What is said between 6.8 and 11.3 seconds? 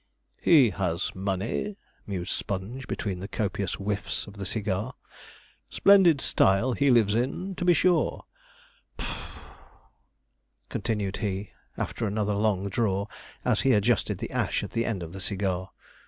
lives in, to be sure' (puff), continued